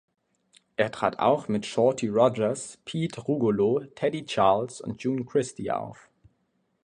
Er 0.77 0.89
trat 0.89 1.19
auch 1.19 1.47
mit 1.47 1.67
Shorty 1.67 2.07
Rogers, 2.07 2.79
Pete 2.85 3.21
Rugolo, 3.21 3.83
Teddy 3.93 4.25
Charles 4.25 4.81
und 4.81 4.99
June 5.03 5.25
Christy 5.25 5.69
auf. 5.69 6.09